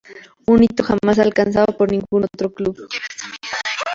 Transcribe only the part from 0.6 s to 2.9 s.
hito jamás alcanzada por ningún otro club.